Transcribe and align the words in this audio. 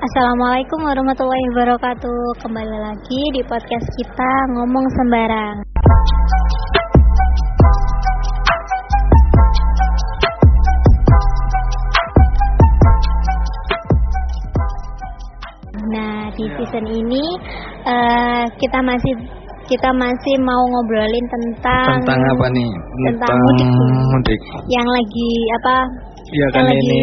Assalamualaikum 0.00 0.80
warahmatullahi 0.80 1.46
wabarakatuh. 1.52 2.40
Kembali 2.40 2.72
lagi 2.72 3.20
di 3.36 3.44
podcast 3.44 3.84
kita 3.84 4.32
ngomong 4.56 4.86
sembarang. 4.96 5.56
Nah, 15.92 16.32
di 16.32 16.48
season 16.48 16.86
ini 16.88 17.24
uh, 17.84 18.48
kita 18.56 18.80
masih 18.80 19.12
kita 19.68 19.90
masih 20.00 20.34
mau 20.40 20.64
ngobrolin 20.64 21.26
tentang 21.28 22.00
tentang 22.08 22.24
apa 22.24 22.46
nih? 22.56 22.70
Tentang 23.04 23.36
mudik. 23.36 23.68
mudik. 24.16 24.40
Yang 24.64 24.88
lagi 24.96 25.30
apa? 25.60 25.76
Iya 26.30 26.46
kan 26.54 26.62
lagi 26.62 26.78
ini 26.78 27.02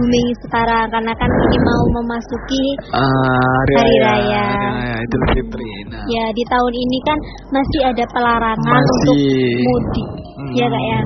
booming 0.00 0.28
sekarang 0.48 0.86
karena 0.88 1.12
kan 1.12 1.28
ini 1.28 1.58
mau 1.60 1.82
memasuki 2.00 2.64
ah, 2.96 3.04
hari, 3.04 3.74
Hari 3.76 3.96
raya, 4.00 4.08
raya. 4.08 4.44
hari 4.48 4.64
raya 4.80 4.96
Idul 5.04 5.24
Fitri. 5.36 5.72
Nah, 5.92 6.04
ya 6.08 6.24
di 6.32 6.44
tahun 6.48 6.72
ini 6.72 6.98
kan 7.04 7.18
masih 7.52 7.80
ada 7.92 8.04
pelarangan 8.16 8.64
Masih. 8.64 9.60
untuk 9.60 9.68
mudik. 9.68 10.08
Hmm. 10.32 10.52
Ya 10.56 10.66
kak 10.72 10.84
ya. 10.88 11.00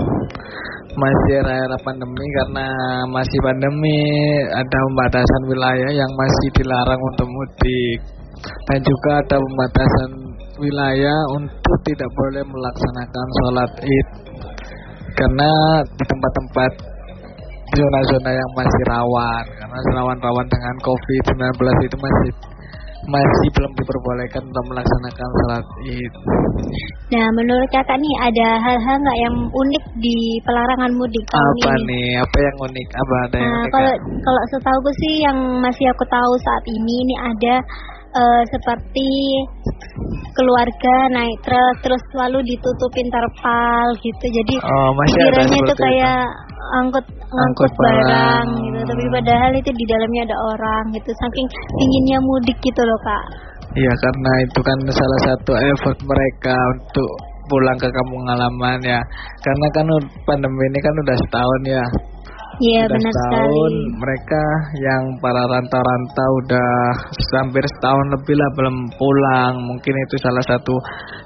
masih 0.96 1.32
era-era 1.44 1.76
pandemi 1.84 2.24
karena 2.40 2.66
masih 3.12 3.38
pandemi 3.44 4.00
ada 4.48 4.78
pembatasan 4.88 5.42
wilayah 5.44 5.90
yang 5.92 6.08
masih 6.16 6.48
dilarang 6.56 7.02
untuk 7.12 7.28
mudik 7.28 7.98
dan 8.72 8.78
juga 8.80 9.10
ada 9.20 9.36
pembatasan 9.36 10.10
wilayah 10.56 11.18
untuk 11.36 11.76
tidak 11.84 12.08
boleh 12.16 12.42
melaksanakan 12.48 13.26
sholat 13.42 13.70
id 13.84 14.08
karena 15.20 15.50
di 15.84 16.04
tempat-tempat 16.08 16.95
zona-zona 17.76 18.30
yang 18.32 18.50
masih 18.54 18.82
rawan 18.88 19.44
karena 19.54 19.78
rawan-rawan 19.92 20.46
dengan 20.48 20.74
COVID-19 20.80 21.36
itu 21.84 21.96
masih 21.98 22.30
masih 23.06 23.48
belum 23.54 23.70
diperbolehkan 23.78 24.42
untuk 24.42 24.64
melaksanakan 24.66 25.28
sholat 25.38 25.64
id. 25.86 26.14
Nah 27.06 27.26
menurut 27.38 27.68
kakak 27.70 28.02
nih 28.02 28.14
ada 28.18 28.48
hal-hal 28.58 28.96
nggak 28.98 29.18
yang 29.22 29.36
unik 29.46 29.84
di 30.02 30.16
pelarangan 30.42 30.90
mudik 30.90 31.22
tahun 31.30 31.54
Apa 31.54 31.70
ini? 31.70 31.86
nih? 31.86 32.08
Apa 32.18 32.38
yang 32.42 32.56
unik? 32.66 32.88
Apa 32.92 33.14
ada 33.22 33.36
yang 33.38 33.46
Nah, 33.46 33.54
unik? 33.62 33.70
kalau 33.70 33.92
Kak? 33.94 34.00
kalau 34.26 34.42
setahu 34.50 34.88
sih 34.96 35.14
yang 35.22 35.38
masih 35.62 35.86
aku 35.86 36.04
tahu 36.10 36.32
saat 36.42 36.64
ini 36.66 36.94
ini 37.06 37.14
ada 37.20 37.54
eh, 38.16 38.42
seperti 38.50 39.08
keluarga 40.34 40.96
naik 41.12 41.38
truk 41.42 41.74
terus 41.80 42.02
selalu 42.10 42.38
ditutupin 42.42 43.06
terpal 43.08 43.86
gitu. 44.02 44.24
Jadi 44.26 44.54
Oh, 44.60 44.90
masih 44.94 45.14
ada 45.14 45.46
pikirannya 45.46 45.58
itu 45.62 45.74
kayak 45.78 46.20
angkut 46.82 47.06
angkut 47.06 47.06
Angkut 47.26 47.72
barang, 47.74 48.46
gitu. 48.62 48.80
Tapi 48.86 49.04
padahal 49.10 49.50
itu 49.58 49.70
di 49.74 49.84
dalamnya 49.90 50.22
ada 50.30 50.36
orang 50.54 50.82
gitu. 50.94 51.10
Saking 51.10 51.48
inginnya 51.82 52.18
mudik 52.22 52.58
gitu 52.62 52.82
loh 52.86 53.00
kak. 53.02 53.24
Iya 53.76 53.92
karena 53.92 54.32
itu 54.46 54.60
kan 54.62 54.78
salah 54.88 55.20
satu 55.26 55.52
effort 55.58 55.98
mereka 56.06 56.56
untuk 56.78 57.10
pulang 57.50 57.78
ke 57.78 57.88
kampung 57.90 58.24
halaman 58.30 58.78
ya. 58.80 59.00
Karena 59.42 59.66
kan 59.74 59.86
pandemi 60.22 60.64
ini 60.70 60.78
kan 60.80 60.94
udah 61.02 61.16
setahun 61.26 61.60
ya. 61.66 61.84
Iya 62.56 62.82
benar 62.88 63.12
setahun 63.12 63.72
sekali. 63.72 64.00
mereka 64.00 64.44
yang 64.80 65.02
para 65.20 65.42
rantau-rantau 65.44 66.30
udah 66.46 66.70
hampir 67.42 67.64
setahun 67.76 68.06
lebih 68.16 68.34
lah 68.40 68.50
belum 68.56 68.76
pulang. 68.96 69.54
Mungkin 69.60 69.94
itu 70.08 70.16
salah 70.24 70.44
satu 70.48 70.74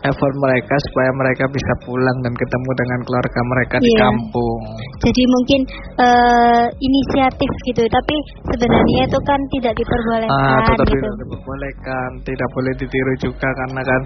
effort 0.05 0.35
mereka 0.43 0.75
supaya 0.91 1.11
mereka 1.15 1.45
bisa 1.55 1.73
pulang 1.87 2.17
dan 2.27 2.35
ketemu 2.35 2.71
dengan 2.83 2.99
keluarga 3.07 3.41
mereka 3.47 3.77
di 3.79 3.91
Iya. 3.95 4.01
kampung. 4.03 4.63
Jadi 5.07 5.23
mungkin 5.31 5.61
eh, 6.01 6.65
inisiatif 6.81 7.51
gitu, 7.69 7.83
tapi 7.87 8.15
sebenarnya 8.51 9.01
itu 9.07 9.19
kan 9.23 9.41
tidak 9.55 9.73
diperbolehkan 9.77 10.35
Ah, 10.35 10.61
tetap 10.67 10.87
gitu. 10.89 10.99
tidak 10.99 11.15
diperbolehkan, 11.23 12.09
tidak 12.27 12.49
boleh 12.53 12.73
ditiru 12.81 13.13
juga 13.21 13.49
karena 13.55 13.81
kan 13.85 14.01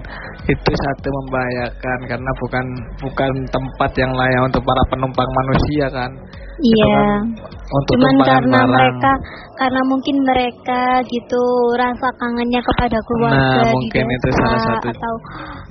itu 0.45 0.71
satu 0.71 1.07
membahayakan 1.09 1.99
karena 2.05 2.31
bukan 2.37 2.65
bukan 3.01 3.31
tempat 3.49 3.91
yang 3.97 4.11
layak 4.13 4.41
untuk 4.45 4.61
para 4.61 4.83
penumpang 4.93 5.29
manusia 5.33 5.87
kan. 5.89 6.11
Itu 6.55 6.71
Iya. 6.71 6.87
kan 6.87 7.23
untuk 7.65 7.95
Cuman 7.97 8.15
karena 8.23 8.59
mereka 8.63 9.11
karena 9.55 9.81
mungkin 9.89 10.15
mereka 10.21 10.81
gitu 11.03 11.43
rasa 11.75 12.07
kangennya 12.15 12.61
kepada 12.61 12.95
keluarga 13.03 13.41
Nah, 13.41 13.63
di 13.65 13.73
mungkin 13.75 14.03
desa 14.05 14.15
itu 14.15 14.29
salah 14.37 14.61
satu 14.61 14.87
atau 14.93 15.13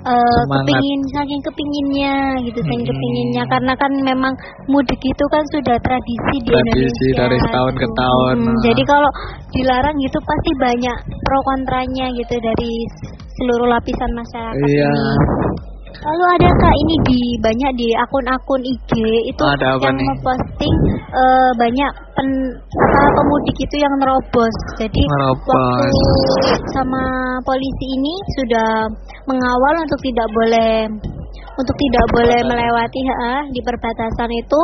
semangat. 0.04 0.64
kepingin 0.68 1.00
saking 1.08 1.40
kepinginnya 1.40 2.14
gitu 2.44 2.60
saking 2.60 2.82
Mm-mm. 2.82 2.90
kepinginnya 2.92 3.42
karena 3.48 3.72
kan 3.78 3.92
memang 4.04 4.32
mudik 4.66 5.00
itu 5.00 5.24
kan 5.32 5.44
sudah 5.54 5.76
tradisi 5.80 6.36
di 6.44 6.50
Tradisi 6.50 7.06
Indonesia 7.08 7.16
dari 7.16 7.38
tahun 7.48 7.74
ke 7.78 7.86
gitu. 7.88 7.96
tahun, 7.96 8.34
Mm, 8.36 8.44
nah. 8.44 8.60
jadi 8.60 8.82
kalau 8.84 9.10
dilarang 9.54 9.96
gitu 9.96 10.18
pasti 10.20 10.50
banyak 10.60 10.96
pro 11.22 11.38
kontranya 11.46 12.06
gitu 12.12 12.34
dari 12.36 12.72
seluruh 13.38 13.68
lapisan 13.70 14.10
masyarakat 14.12 14.66
Iya. 14.66 14.90
ini 14.90 15.04
Lalu 16.03 16.25
ada 16.38 16.49
kak 16.50 16.75
ini 16.75 16.94
di 17.06 17.21
banyak 17.38 17.71
di 17.78 17.88
akun-akun 17.94 18.62
IG 18.66 18.91
itu 19.31 19.43
Ada 19.47 19.78
apa 19.78 19.87
yang 19.87 19.97
nih? 19.97 20.09
memposting 20.10 20.77
eh, 21.15 21.50
banyak 21.55 21.93
pen, 22.19 22.28
pemudik 23.15 23.56
itu 23.62 23.77
yang 23.78 23.94
nerobos. 24.03 24.56
Jadi 24.81 25.03
Nerobos. 25.06 25.55
waktu 25.55 25.91
sama 26.75 27.05
polisi 27.47 27.87
ini 27.94 28.15
sudah 28.43 28.71
mengawal 29.31 29.75
untuk 29.87 30.00
tidak 30.03 30.28
boleh 30.34 30.72
untuk 31.55 31.77
tidak 31.78 32.06
boleh 32.11 32.41
melewati 32.43 33.00
ha, 33.06 33.47
di 33.47 33.61
perbatasan 33.62 34.31
itu. 34.34 34.61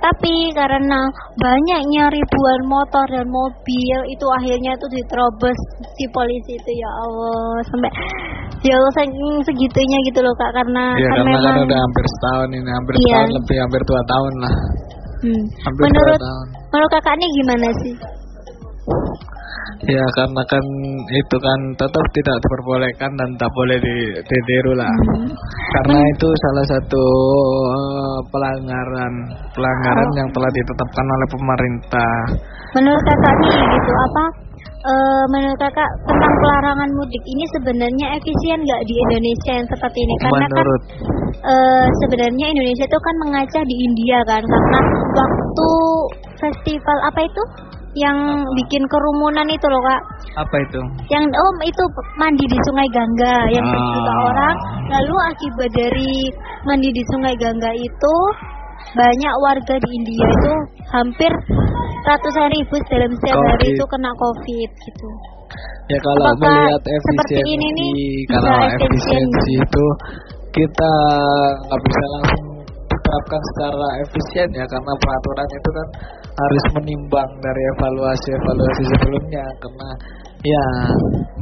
Tapi 0.00 0.34
karena 0.56 1.00
banyaknya 1.36 2.04
ribuan 2.08 2.60
motor 2.64 3.04
dan 3.06 3.28
mobil 3.28 3.98
itu 4.08 4.26
akhirnya 4.40 4.72
itu 4.72 4.86
diterobos 4.90 5.58
si 5.92 6.04
polisi 6.08 6.56
itu 6.56 6.72
ya 6.72 6.90
Allah 6.90 7.60
sampai 7.68 7.90
ya 8.64 8.74
Allah 8.74 8.92
saking 8.96 9.44
segitunya 9.44 9.98
gitu 10.08 10.20
loh 10.20 10.32
kak 10.34 10.52
karena 10.52 10.96
Iya 10.96 11.04
kan 11.04 11.16
karena 11.20 11.30
kan 11.30 11.42
memang 11.44 11.66
udah 11.68 11.78
hampir 11.78 12.04
setahun 12.10 12.48
ini, 12.50 12.70
hampir 12.70 12.92
Iya. 12.96 13.04
setahun 13.04 13.30
lebih, 13.36 13.56
hampir 13.60 13.80
dua 13.84 14.02
tahun 14.06 14.32
lah. 14.40 14.54
hmm, 15.20 15.42
Hampir 15.68 15.82
menurut 15.84 16.16
dua 16.16 16.24
tahun. 16.24 16.46
menurut 16.72 16.90
kakak 16.90 17.14
ini 17.14 17.26
gimana 17.36 17.68
sih? 17.76 17.94
Ya 19.80 20.04
karena 20.12 20.42
kan 20.44 20.64
itu 21.08 21.36
kan 21.40 21.60
tetap 21.72 22.04
tidak 22.12 22.36
diperbolehkan 22.44 23.10
dan 23.16 23.30
tak 23.40 23.48
boleh 23.56 23.80
di- 23.80 24.12
ditiru 24.20 24.76
lah. 24.76 24.92
Hmm. 24.92 25.32
Karena 25.80 25.98
itu 26.04 26.28
salah 26.28 26.66
satu 26.68 27.04
eh, 27.80 28.18
pelanggaran 28.28 29.14
pelanggaran 29.56 30.08
Oh. 30.10 30.16
yang 30.20 30.28
telah 30.36 30.50
ditetapkan 30.52 31.06
oleh 31.08 31.28
pemerintah. 31.32 32.14
Menurut 32.76 33.02
kakak 33.08 33.34
nih 33.40 33.56
gitu 33.56 33.92
apa? 33.96 34.24
eh, 34.80 35.24
menurut 35.32 35.58
kakak 35.60 35.90
tentang 36.04 36.32
pelarangan 36.40 36.90
mudik 36.96 37.24
ini 37.24 37.44
sebenarnya 37.56 38.06
efisien 38.16 38.60
nggak 38.60 38.82
di 38.84 38.94
Indonesia 39.08 39.52
yang 39.60 39.68
seperti 39.68 39.98
ini? 40.04 40.14
Karena 40.20 40.36
kan 40.40 40.50
Menurut 40.52 40.82
eh, 41.40 41.86
sebenarnya 42.04 42.46
Indonesia 42.52 42.84
itu 42.84 42.98
kan 43.00 43.14
mengacah 43.24 43.62
di 43.64 43.76
India 43.80 44.18
kan 44.28 44.42
karena 44.44 44.78
waktu 45.16 45.68
festival 46.36 46.98
apa 47.08 47.20
itu 47.24 47.42
yang 47.92 48.16
bikin 48.54 48.82
kerumunan 48.86 49.46
itu 49.46 49.66
loh 49.66 49.82
kak 49.82 50.02
apa 50.38 50.56
itu? 50.62 50.80
yang 51.10 51.24
oh 51.26 51.50
itu 51.60 51.84
mandi 52.16 52.44
di 52.46 52.58
Sungai 52.62 52.88
Gangga 52.88 53.36
yang 53.50 53.64
Ah. 53.66 53.72
berjuta 53.72 54.12
orang 54.30 54.56
lalu 54.88 55.14
akibat 55.26 55.70
dari 55.74 56.12
mandi 56.62 56.90
di 56.90 57.02
Sungai 57.10 57.34
Gangga 57.34 57.70
itu 57.72 58.14
banyak 58.90 59.34
warga 59.40 59.74
di 59.76 59.90
India 59.92 60.22
itu 60.24 60.52
hampir 60.88 61.32
ratusan 62.00 62.46
ribu 62.48 62.74
dalam 62.88 63.10
setiap 63.12 63.38
hari 63.38 63.58
Covid. 63.60 63.74
itu 63.74 63.84
kena 63.86 64.10
covid 64.14 64.70
gitu 64.80 65.08
Ya 65.90 65.98
kalau 65.98 66.22
Apakah 66.22 66.54
melihat 66.62 66.82
seperti 66.86 67.34
efisiensi, 67.34 67.50
ini 67.50 67.66
nih 67.74 67.92
kalau 68.30 68.54
efisien? 68.62 68.86
efisiensi 68.86 69.52
itu 69.58 69.86
kita 70.52 70.92
nggak 71.60 71.80
bisa 71.82 72.04
langsung 72.14 72.46
diterapkan 73.10 73.42
secara 73.42 73.88
efisien 74.06 74.48
ya 74.54 74.64
karena 74.70 74.92
peraturan 75.02 75.48
itu 75.50 75.70
kan 75.74 75.88
harus 76.30 76.64
menimbang 76.78 77.30
dari 77.42 77.62
evaluasi-evaluasi 77.74 78.82
sebelumnya. 78.94 79.46
Karena 79.58 79.88
ya 80.46 80.66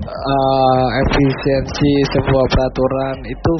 eh, 0.01 0.87
efisiensi 1.05 1.93
sebuah 2.17 2.45
peraturan 2.49 3.17
itu 3.29 3.53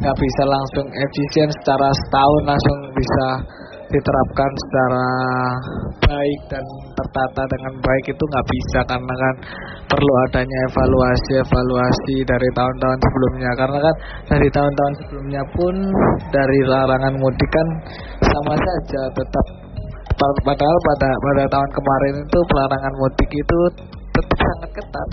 nggak 0.00 0.16
bisa 0.16 0.42
langsung 0.48 0.86
efisien 0.96 1.48
secara 1.60 1.92
setahun 1.92 2.42
langsung 2.48 2.78
bisa 2.96 3.28
diterapkan 3.92 4.50
secara 4.56 5.06
baik 6.08 6.40
dan 6.48 6.64
tertata 6.96 7.42
dengan 7.52 7.72
baik 7.78 8.04
itu 8.08 8.24
nggak 8.24 8.46
bisa 8.48 8.80
karena 8.88 9.14
kan 9.14 9.34
perlu 9.92 10.12
adanya 10.28 10.58
evaluasi 10.72 11.32
evaluasi 11.44 12.16
dari 12.24 12.48
tahun-tahun 12.56 12.98
sebelumnya. 12.98 13.50
Karena 13.60 13.78
kan 13.84 13.96
dari 14.32 14.48
tahun-tahun 14.48 14.94
sebelumnya 15.04 15.42
pun 15.52 15.74
dari 16.32 16.58
larangan 16.64 17.14
mudik 17.20 17.50
kan 17.52 17.68
sama 18.32 18.54
saja 18.56 19.02
tetap 19.12 19.46
pa- 20.16 20.40
padahal 20.48 20.78
pada 20.88 21.10
pada 21.12 21.44
tahun 21.52 21.70
kemarin 21.76 22.14
itu 22.24 22.38
pelarangan 22.48 22.94
mudik 22.96 23.30
itu 23.30 23.58
tetap 24.16 24.38
sangat 24.40 24.70
ketat 24.80 25.08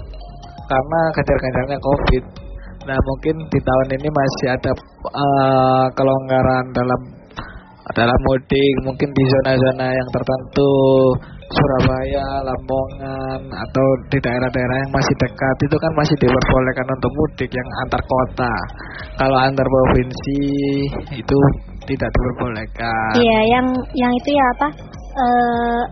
karena 0.70 1.00
kejar-kejarnya 1.18 1.78
covid. 1.84 2.24
Nah 2.88 2.96
mungkin 2.96 3.36
di 3.52 3.60
tahun 3.60 3.88
ini 4.00 4.10
masih 4.10 4.48
ada 4.56 4.72
eh, 5.04 5.86
kelonggaran 5.94 6.66
dalam 6.72 7.19
dalam 7.98 8.20
mudik 8.30 8.74
mungkin 8.86 9.10
di 9.10 9.24
zona-zona 9.26 9.88
yang 9.90 10.10
tertentu 10.14 10.74
Surabaya, 11.50 12.46
Lamongan 12.46 13.42
atau 13.50 13.88
di 14.14 14.22
daerah-daerah 14.22 14.78
yang 14.86 14.92
masih 14.94 15.16
dekat 15.18 15.56
itu 15.66 15.76
kan 15.82 15.92
masih 15.98 16.16
diperbolehkan 16.22 16.88
untuk 16.94 17.12
mudik 17.18 17.50
yang 17.50 17.70
antar 17.86 18.02
kota. 18.06 18.54
Kalau 19.18 19.38
antar 19.42 19.66
provinsi 19.66 20.42
itu 21.18 21.38
tidak 21.90 22.10
diperbolehkan. 22.14 23.12
Iya, 23.18 23.40
yang 23.50 23.68
yang 23.98 24.14
itu 24.14 24.30
ya 24.38 24.46
apa? 24.54 24.68
Eh, 25.10 25.84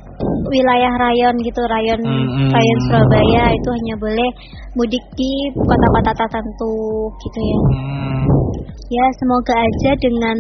wilayah 0.48 0.94
rayon 0.94 1.36
gitu, 1.42 1.62
rayon 1.66 2.02
Mm-mm. 2.06 2.50
rayon 2.54 2.80
Surabaya 2.88 3.50
itu 3.50 3.70
hanya 3.74 3.96
boleh 3.98 4.30
mudik 4.78 5.04
di 5.18 5.32
kota-kota 5.58 6.12
tertentu 6.14 7.10
gitu 7.18 7.40
ya. 7.42 7.60
Hmm, 7.60 8.26
Ya, 8.88 9.04
semoga 9.20 9.52
aja 9.52 9.92
dengan 10.00 10.38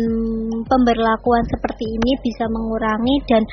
pemberlakuan 0.72 1.44
seperti 1.52 1.84
ini 1.84 2.12
bisa 2.24 2.48
mengurangi 2.48 3.16
dan 3.28 3.44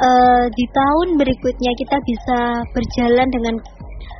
eh, 0.00 0.44
di 0.48 0.64
tahun 0.72 1.08
berikutnya 1.20 1.72
kita 1.76 1.96
bisa 2.00 2.38
berjalan 2.72 3.28
dengan 3.28 3.54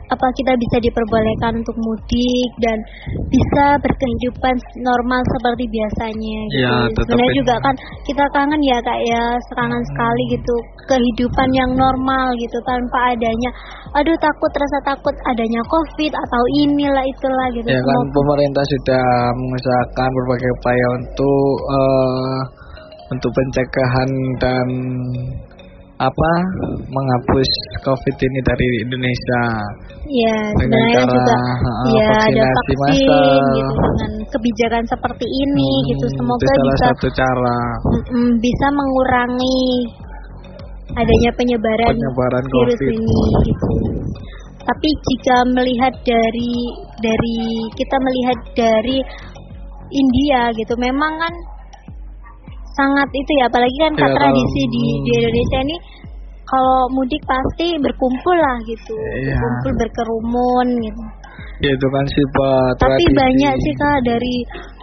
apa 0.09 0.27
kita 0.37 0.53
bisa 0.57 0.77
diperbolehkan 0.81 1.53
untuk 1.61 1.77
mudik 1.77 2.51
dan 2.65 2.79
bisa 3.29 3.67
berkehidupan 3.81 4.57
normal 4.81 5.21
seperti 5.37 5.65
biasanya 5.69 6.39
gitu. 6.49 6.65
Ya, 6.65 6.77
Sebenarnya 6.97 7.33
juga 7.37 7.55
kan 7.61 7.75
kita 8.09 8.25
kangen 8.33 8.63
ya 8.65 8.79
Kak 8.81 9.01
ya, 9.05 9.25
kangen 9.53 9.83
sekali 9.93 10.23
gitu 10.33 10.57
kehidupan 10.89 11.49
yang 11.53 11.71
normal 11.77 12.33
gitu 12.41 12.59
tanpa 12.65 13.13
adanya 13.13 13.51
aduh 13.93 14.17
takut 14.17 14.53
rasa 14.57 14.79
takut 14.85 15.15
adanya 15.29 15.61
Covid 15.69 16.13
atau 16.13 16.43
inilah 16.65 17.05
itulah 17.05 17.47
gitu. 17.53 17.69
ya 17.69 17.81
kan 17.81 18.01
pemerintah 18.13 18.65
sudah 18.65 19.07
mengusahakan 19.37 20.09
berbagai 20.17 20.51
upaya 20.61 20.87
untuk 20.97 21.53
eh, 21.69 22.41
untuk 23.09 23.31
pencegahan 23.33 24.11
dan 24.41 24.67
apa 25.99 26.33
menghapus 26.87 27.51
COVID 27.83 28.17
ini 28.23 28.41
dari 28.47 28.69
Indonesia. 28.87 29.43
Ya, 30.07 30.39
Dengan 30.55 30.79
sebenarnya 30.79 30.95
cara, 31.03 31.11
juga 31.11 31.37
uh, 31.43 31.87
ya 31.91 32.07
ada 32.07 32.47
vaksinasi 32.47 32.71
vaksin 32.71 32.79
massal. 32.79 33.57
gitu 33.59 33.75
dengan 33.83 34.13
kebijakan 34.31 34.85
seperti 34.87 35.27
ini 35.27 35.71
gitu. 35.91 36.07
Hmm, 36.07 36.17
Semoga 36.23 36.39
itu 36.39 36.55
salah 36.55 36.71
bisa 36.71 36.87
satu 36.87 37.09
cara 37.19 37.59
mm-mm, 37.83 38.29
bisa 38.39 38.67
mengurangi 38.71 39.61
adanya 40.97 41.31
penyebaran, 41.35 41.93
penyebaran 41.93 42.45
virus 42.47 42.79
COVID. 42.79 42.95
ini 42.95 43.21
gitu. 43.51 43.69
Tapi 44.69 44.89
jika 44.93 45.37
melihat 45.51 45.95
dari 46.07 46.55
dari 47.03 47.39
kita 47.75 47.97
melihat 47.99 48.39
dari 48.55 48.99
India 49.91 50.53
gitu, 50.55 50.79
memang 50.79 51.13
kan 51.19 51.35
sangat 52.79 53.09
itu 53.11 53.31
ya, 53.35 53.45
apalagi 53.47 53.77
kan 53.83 53.93
Ya, 53.93 54.07
tradisi 54.15 54.63
kalau- 54.63 54.73
di 54.73 54.83
di 55.03 55.11
Indonesia 55.19 55.59
ini 55.67 55.77
kalau 56.45 56.81
mudik 56.89 57.23
pasti 57.27 57.77
berkumpul 57.77 58.33
lah 58.35 58.57
gitu, 58.65 58.95
Iya. 58.97 59.37
berkumpul 59.37 59.73
berkerumun 59.77 60.69
gitu. 60.81 61.03
Ya, 61.59 61.75
itu 61.75 61.87
kan 61.91 62.07
sifat 62.07 62.73
Tapi 62.79 62.87
tradisi. 63.03 63.19
banyak 63.19 63.55
sih 63.59 63.75
kak 63.75 63.99
dari 64.07 64.37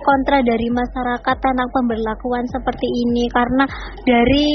kontra 0.04 0.44
dari 0.44 0.68
masyarakat 0.70 1.36
tentang 1.40 1.70
pemberlakuan 1.72 2.44
seperti 2.52 2.84
ini 2.84 3.26
karena 3.32 3.64
dari 4.04 4.48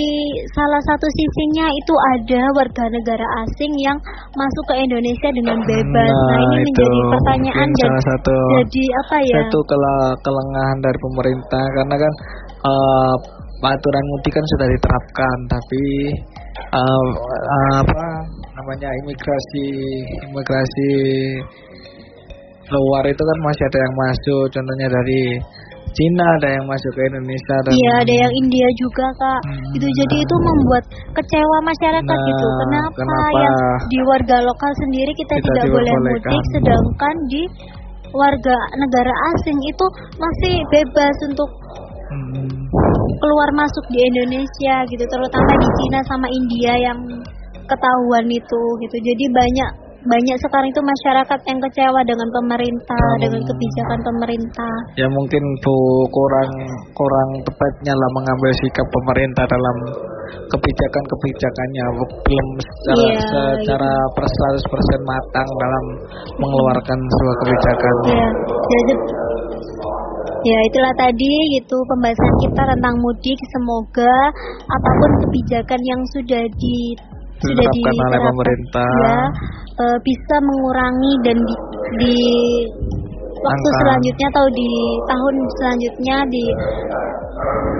salah 0.52 0.82
satu 0.84 1.08
sisinya 1.08 1.64
itu 1.66 1.94
ada 2.12 2.44
warga 2.54 2.84
negara 2.92 3.24
asing 3.42 3.72
yang 3.80 3.96
masuk 4.36 4.64
ke 4.68 4.74
Indonesia 4.78 5.28
dengan 5.32 5.58
bebas. 5.64 6.12
Nah, 6.12 6.38
ini 6.44 6.56
itu 6.60 6.68
menjadi 6.76 7.00
pertanyaan 7.08 7.68
salah 7.80 8.04
satu 8.04 8.34
jadi 8.54 8.84
apa 9.00 9.16
ya? 9.24 9.36
satu 9.40 9.58
kele- 9.64 10.16
kelengahan 10.20 10.78
dari 10.78 10.98
pemerintah 11.00 11.64
karena 11.72 11.96
kan 11.96 12.12
eh, 12.64 13.14
aturan 13.60 14.04
mudik 14.16 14.32
kan 14.32 14.44
sudah 14.56 14.66
diterapkan 14.72 15.36
tapi 15.52 15.84
eh, 16.56 17.06
apa 17.80 18.02
namanya 18.56 18.88
imigrasi 19.04 19.66
imigrasi 20.28 20.90
luar 22.70 23.04
itu 23.10 23.22
kan 23.22 23.38
masih 23.42 23.64
ada 23.66 23.78
yang 23.82 23.94
masuk 23.98 24.44
contohnya 24.54 24.88
dari 24.88 25.22
Cina 25.90 26.26
ada 26.38 26.48
yang 26.54 26.64
masuk 26.70 26.92
ke 26.94 27.02
Indonesia 27.02 27.56
dan 27.66 27.72
Iya 27.74 27.92
ada 27.98 28.14
yang 28.14 28.32
India 28.46 28.68
juga 28.78 29.06
kak. 29.10 29.40
Hmm. 29.42 29.74
Itu 29.74 29.86
jadi 29.90 30.16
itu 30.22 30.36
membuat 30.38 30.84
kecewa 31.18 31.58
masyarakat 31.66 32.14
Nah, 32.14 32.26
gitu. 32.30 32.46
Kenapa, 32.62 32.94
kenapa 32.94 33.26
yang 33.34 33.56
di 33.90 33.98
warga 34.06 34.36
lokal 34.38 34.72
sendiri 34.86 35.12
kita, 35.18 35.34
kita 35.34 35.46
tidak 35.50 35.66
boleh 35.74 35.94
mudik, 36.06 36.42
sedangkan 36.54 37.14
di 37.26 37.42
warga 38.14 38.56
negara 38.78 39.14
asing 39.34 39.58
itu 39.66 39.86
masih 40.18 40.54
bebas 40.70 41.16
untuk 41.26 41.50
Hmm, 42.10 42.50
keluar 43.22 43.50
masuk 43.54 43.84
di 43.94 43.98
Indonesia 44.02 44.74
gitu, 44.86 45.04
terutama 45.06 45.52
di 45.54 45.68
Cina 45.78 46.00
sama 46.10 46.26
India 46.26 46.74
yang 46.90 46.98
ketahuan 47.64 48.26
itu 48.26 48.60
gitu. 48.82 48.96
Jadi 48.98 49.24
banyak 49.30 49.70
banyak 50.00 50.36
sekarang 50.40 50.64
itu 50.72 50.80
masyarakat 50.80 51.40
yang 51.44 51.60
kecewa 51.60 52.00
dengan 52.08 52.24
pemerintah, 52.32 53.04
Hmm. 53.14 53.20
dengan 53.20 53.40
kebijakan 53.44 54.00
pemerintah. 54.00 54.74
ya 54.96 55.04
mungkin 55.06 55.42
bu 55.60 55.76
kurang 56.08 56.50
kurang 56.96 57.28
tepatnya 57.44 57.92
lah 57.92 58.10
mengambil 58.16 58.50
sikap 58.64 58.86
pemerintah 58.88 59.44
dalam 59.44 59.76
kebijakan-kebijakannya 60.50 61.84
belum 62.24 62.48
secara 62.58 62.96
Iya, 62.96 63.20
secara 63.60 63.92
per 64.16 64.24
100% 64.24 65.02
matang 65.04 65.48
dalam 65.60 65.84
mengeluarkan 66.40 66.98
sebuah 66.98 67.36
kebijakan. 67.44 67.94
Ya, 68.08 68.28
jadi 68.72 68.94
ya 70.44 70.58
itulah 70.68 70.94
tadi 70.96 71.32
gitu 71.58 71.76
pembahasan 71.88 72.34
kita 72.44 72.62
tentang 72.76 72.94
mudik. 73.00 73.38
Semoga 73.52 74.14
apa 74.68 74.90
pun 75.00 75.10
kebijakan 75.26 75.80
yang 75.84 76.02
sudah 76.14 76.44
di 76.60 76.80
sudah 77.40 77.64
oleh 77.64 78.20
pemerintah. 78.20 78.90
ya, 79.00 79.20
eh, 79.80 79.98
bisa 80.04 80.36
mengurangi 80.44 81.12
dan 81.24 81.36
di, 81.40 81.54
di 82.04 82.18
waktu 83.40 83.68
Angka. 83.72 83.80
selanjutnya 83.80 84.26
atau 84.28 84.46
di 84.52 84.70
tahun 85.08 85.34
selanjutnya 85.56 86.16
di 86.28 86.44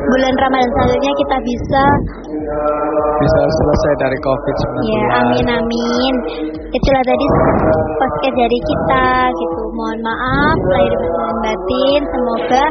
bulan 0.08 0.34
Ramadan 0.40 0.70
selanjutnya 0.72 1.12
kita 1.12 1.36
bisa 1.44 1.84
Bisa 3.20 3.40
selesai 3.44 3.92
dari 4.00 4.18
COVID-19. 4.24 4.80
Ya, 4.88 5.04
amin 5.20 5.46
amin. 5.52 6.14
Itulah 6.72 7.04
tadi 7.04 7.26
podcast 8.20 8.36
dari 8.36 8.58
kita 8.60 9.08
gitu. 9.32 9.62
Mohon 9.72 9.98
maaf 10.04 10.58
lahir 10.68 11.00
dan 11.00 11.36
batin. 11.40 12.00
Semoga 12.04 12.64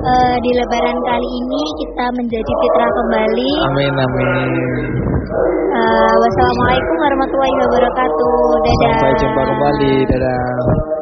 eh, 0.00 0.36
di 0.40 0.50
Lebaran 0.56 0.96
kali 1.04 1.28
ini 1.28 1.62
kita 1.84 2.06
menjadi 2.16 2.52
fitrah 2.64 2.90
kembali. 2.96 3.52
Amin 3.68 3.92
amin. 4.00 4.50
Eh, 5.76 6.14
wassalamualaikum 6.24 6.96
warahmatullahi 7.04 7.56
wabarakatuh. 7.68 8.36
Dadah. 8.64 8.96
Sampai 8.96 9.12
jumpa 9.20 9.42
kembali. 9.44 9.94
Dadah. 10.08 10.93